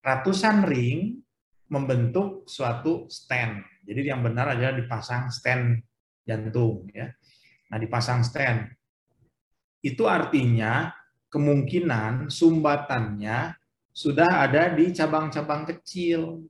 [0.03, 1.23] ratusan ring
[1.69, 3.65] membentuk suatu stand.
[3.85, 5.81] Jadi yang benar adalah dipasang stand
[6.25, 7.09] jantung ya.
[7.69, 8.69] Nah, dipasang stand.
[9.85, 10.93] Itu artinya
[11.29, 13.57] kemungkinan sumbatannya
[13.93, 16.45] sudah ada di cabang-cabang kecil.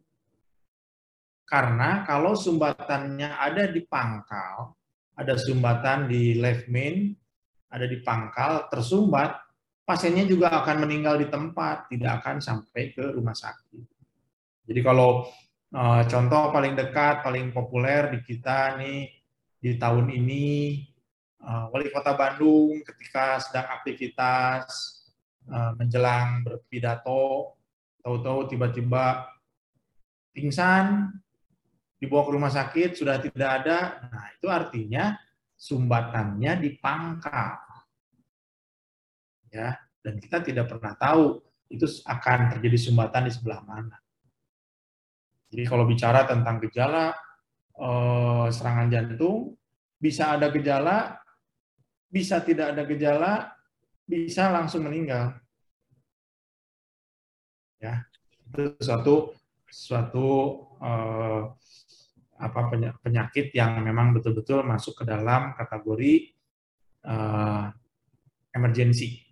[1.49, 4.77] Karena kalau sumbatannya ada di pangkal,
[5.17, 7.11] ada sumbatan di left main,
[7.73, 9.35] ada di pangkal, tersumbat,
[9.89, 13.98] pasiennya juga akan meninggal di tempat, tidak akan sampai ke rumah sakit.
[14.69, 15.25] Jadi kalau
[15.73, 19.09] uh, contoh paling dekat, paling populer di kita nih
[19.57, 20.85] di tahun ini,
[21.41, 24.69] uh, wali kota Bandung ketika sedang aktivitas
[25.49, 27.57] uh, menjelang berpidato,
[28.05, 29.25] tahu-tahu tiba-tiba
[30.37, 31.17] pingsan,
[31.97, 34.05] dibawa ke rumah sakit sudah tidak ada.
[34.13, 35.17] Nah itu artinya
[35.59, 37.59] sumbatannya di pangkal
[39.51, 43.97] ya dan kita tidak pernah tahu itu akan terjadi sumbatan di sebelah mana.
[45.49, 47.17] Jadi kalau bicara tentang gejala
[47.77, 49.57] eh, serangan jantung,
[49.99, 51.19] bisa ada gejala,
[52.09, 53.33] bisa tidak ada gejala,
[54.05, 55.37] bisa langsung meninggal.
[57.79, 58.05] Ya,
[58.43, 59.37] itu suatu
[59.69, 60.29] suatu
[60.81, 61.43] eh,
[62.39, 62.61] apa
[63.03, 66.15] penyakit yang memang betul-betul masuk ke dalam kategori
[67.05, 67.65] eh,
[68.57, 69.28] emergency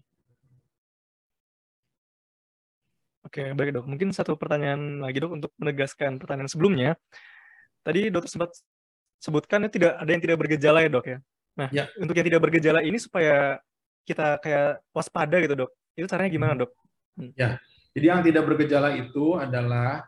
[3.26, 3.86] Oke, baik dok.
[3.90, 6.94] Mungkin satu pertanyaan lagi dok untuk menegaskan pertanyaan sebelumnya.
[7.82, 8.54] Tadi dokter sempat
[9.18, 11.18] sebutkan tidak ada yang tidak bergejala ya dok ya.
[11.58, 11.84] Nah, ya.
[11.98, 13.58] untuk yang tidak bergejala ini supaya
[14.06, 15.70] kita kayak waspada gitu dok.
[15.98, 16.60] Itu caranya gimana hmm.
[16.62, 16.70] dok?
[17.16, 17.30] Hmm.
[17.34, 17.50] Ya,
[17.96, 20.04] jadi yang tidak bergejala itu adalah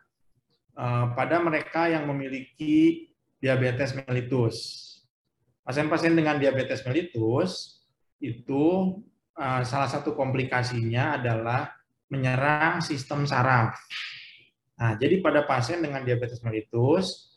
[0.77, 3.09] uh, pada mereka yang memiliki
[3.41, 4.57] diabetes mellitus.
[5.65, 7.83] Pasien-pasien dengan diabetes mellitus
[8.21, 8.99] itu
[9.41, 11.78] uh, salah satu komplikasinya adalah
[12.09, 13.77] menyerang sistem saraf.
[14.79, 17.37] Nah, jadi pada pasien dengan diabetes mellitus,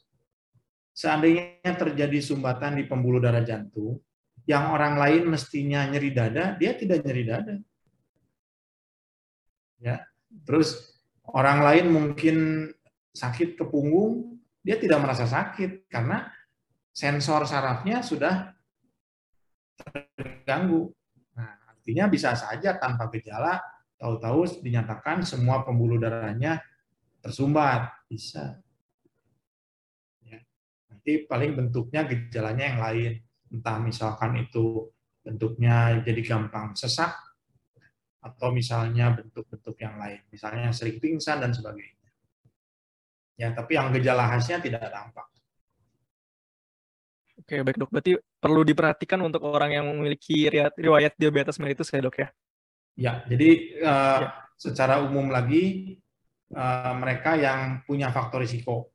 [0.93, 3.97] seandainya terjadi sumbatan di pembuluh darah jantung,
[4.45, 7.55] yang orang lain mestinya nyeri dada, dia tidak nyeri dada.
[9.81, 10.05] Ya.
[10.47, 10.95] Terus
[11.27, 12.37] orang lain mungkin
[13.11, 16.29] sakit ke punggung, dia tidak merasa sakit karena
[16.93, 18.53] sensor sarafnya sudah
[20.15, 20.93] terganggu.
[21.35, 23.59] Nah, artinya bisa saja tanpa gejala
[24.01, 26.57] tahu-tahu dinyatakan semua pembuluh darahnya
[27.21, 28.57] tersumbat bisa
[30.25, 30.41] ya.
[30.89, 33.11] nanti paling bentuknya gejalanya yang lain
[33.53, 34.89] entah misalkan itu
[35.21, 37.13] bentuknya jadi gampang sesak
[38.25, 42.09] atau misalnya bentuk-bentuk yang lain misalnya sering pingsan dan sebagainya
[43.37, 45.29] ya tapi yang gejala khasnya tidak tampak
[47.41, 47.89] Oke, baik dok.
[47.89, 50.45] Berarti perlu diperhatikan untuk orang yang memiliki
[50.77, 52.29] riwayat diabetes mellitus ya dok ya?
[52.99, 53.49] Ya, jadi
[53.81, 54.29] uh, ya.
[54.59, 55.97] secara umum lagi
[56.53, 58.91] uh, mereka yang punya faktor risiko.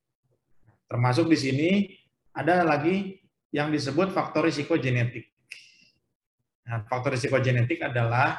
[0.87, 1.71] Termasuk di sini
[2.37, 3.19] ada lagi
[3.51, 5.33] yang disebut faktor risiko genetik.
[6.67, 8.37] Nah, faktor risiko genetik adalah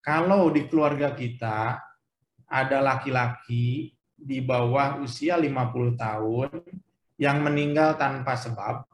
[0.00, 1.76] kalau di keluarga kita
[2.50, 6.50] ada laki-laki di bawah usia 50 tahun
[7.20, 8.84] yang meninggal tanpa sebab,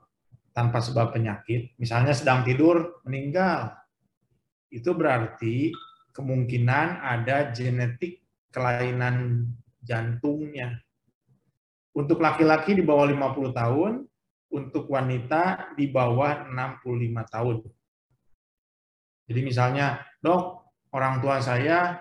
[0.50, 3.74] tanpa sebab penyakit, misalnya sedang tidur meninggal,
[4.70, 5.70] itu berarti
[6.16, 9.48] kemungkinan ada genetik kelainan
[9.84, 10.80] jantungnya.
[11.96, 13.92] Untuk laki-laki di bawah 50 tahun,
[14.52, 17.56] untuk wanita di bawah 65 tahun.
[19.26, 21.98] Jadi misalnya, dok, orang tua saya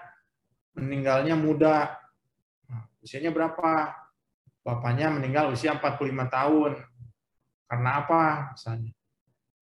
[0.76, 1.95] meninggalnya muda.
[2.70, 3.95] Nah, usianya berapa?
[4.61, 6.72] Bapaknya meninggal usia 45 tahun.
[7.66, 8.24] Karena apa?
[8.55, 8.91] Misalnya.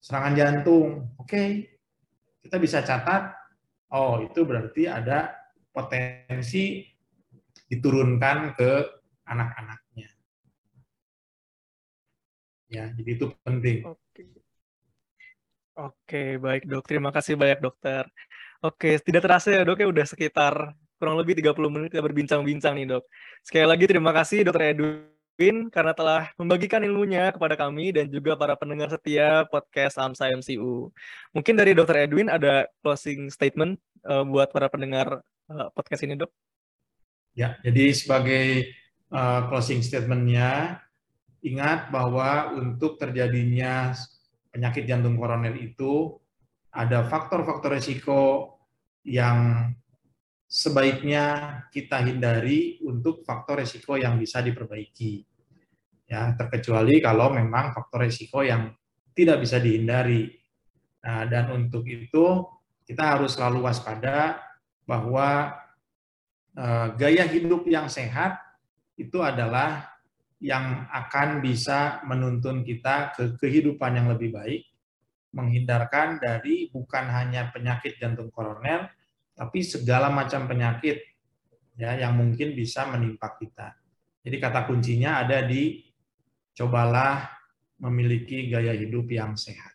[0.03, 1.15] serangan jantung.
[1.15, 1.72] Oke,
[2.43, 3.33] kita bisa catat,
[3.95, 5.33] oh itu berarti ada
[5.71, 6.85] potensi
[7.71, 8.71] diturunkan ke
[9.25, 10.09] anak-anaknya.
[12.69, 13.85] Ya, jadi itu penting.
[13.87, 14.23] Oke.
[15.73, 16.85] Oke, baik dok.
[16.85, 18.05] Terima kasih banyak dokter.
[18.61, 22.87] Oke, tidak terasa ya dok ya udah sekitar kurang lebih 30 menit kita berbincang-bincang nih
[22.87, 23.05] dok.
[23.43, 24.77] Sekali lagi terima kasih dokter
[25.73, 30.93] Karena telah membagikan ilmunya kepada kami dan juga para pendengar setia podcast AMSA MCU.
[31.35, 36.31] Mungkin dari dokter Edwin ada closing statement uh, buat para pendengar uh, podcast ini dok?
[37.33, 38.77] Ya, jadi sebagai
[39.09, 40.85] uh, closing statementnya,
[41.41, 43.97] ingat bahwa untuk terjadinya
[44.53, 46.21] penyakit jantung koroner itu
[46.69, 48.21] ada faktor-faktor risiko
[49.03, 49.73] yang
[50.53, 51.25] sebaiknya
[51.73, 55.32] kita hindari untuk faktor risiko yang bisa diperbaiki.
[56.13, 58.69] Ya, terkecuali kalau memang faktor risiko yang
[59.17, 60.29] tidak bisa dihindari.
[61.01, 62.45] Nah, dan untuk itu
[62.85, 64.37] kita harus selalu waspada
[64.85, 65.57] bahwa
[66.53, 68.37] eh, gaya hidup yang sehat
[69.01, 69.89] itu adalah
[70.37, 74.69] yang akan bisa menuntun kita ke kehidupan yang lebih baik,
[75.33, 78.93] menghindarkan dari bukan hanya penyakit jantung koroner,
[79.33, 81.01] tapi segala macam penyakit
[81.81, 83.73] ya yang mungkin bisa menimpa kita.
[84.21, 85.92] Jadi kata kuncinya ada di
[86.53, 87.33] cobalah
[87.83, 89.75] memiliki gaya hidup yang sehat.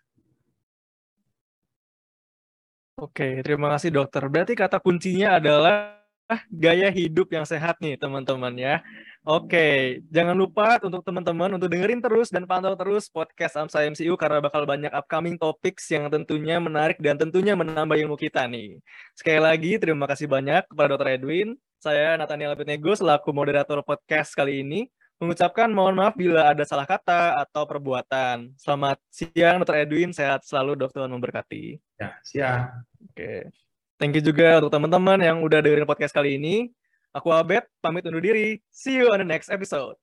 [2.97, 4.25] Oke, terima kasih dokter.
[4.25, 6.01] Berarti kata kuncinya adalah
[6.49, 8.81] gaya hidup yang sehat nih teman-teman ya.
[9.27, 14.39] Oke, jangan lupa untuk teman-teman untuk dengerin terus dan pantau terus podcast AMSA MCU karena
[14.39, 18.79] bakal banyak upcoming topics yang tentunya menarik dan tentunya menambah ilmu kita nih.
[19.13, 21.21] Sekali lagi terima kasih banyak kepada Dr.
[21.21, 21.59] Edwin.
[21.77, 27.41] Saya Nathaniel Abednego selaku moderator podcast kali ini mengucapkan mohon maaf bila ada salah kata
[27.41, 28.53] atau perbuatan.
[28.53, 29.81] Selamat siang Dr.
[29.81, 31.81] Edwin, sehat selalu Dokter memberkati.
[31.97, 32.85] Ya, siang.
[33.11, 33.49] Oke.
[33.97, 36.69] Thank you juga untuk teman-teman yang udah dengerin podcast kali ini.
[37.17, 38.61] Aku Abed, pamit undur diri.
[38.69, 39.97] See you on the next episode.